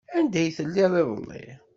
[0.17, 1.45] Anda ay telliḍ iḍelli?